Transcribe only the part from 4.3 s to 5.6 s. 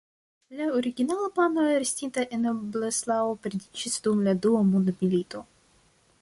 Dua Mondmilito.